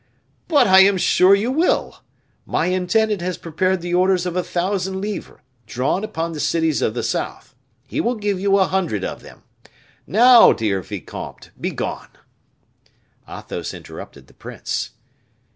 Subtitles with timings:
[0.47, 2.01] "But I am sure you will.
[2.47, 6.95] My intendant has prepared the orders of a thousand livres, drawn upon the cities of
[6.95, 7.53] the south;
[7.85, 9.43] he will give you a hundred of them.
[10.07, 12.09] Now, dear vicomte, be gone."
[13.29, 14.89] Athos interrupted the prince.